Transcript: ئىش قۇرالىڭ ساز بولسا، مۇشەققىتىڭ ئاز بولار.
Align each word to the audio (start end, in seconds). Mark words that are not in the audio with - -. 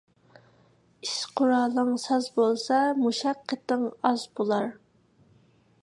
ئىش 1.07 1.11
قۇرالىڭ 1.41 1.91
ساز 2.05 2.31
بولسا، 2.39 2.81
مۇشەققىتىڭ 3.03 3.85
ئاز 4.11 4.27
بولار. 4.41 4.71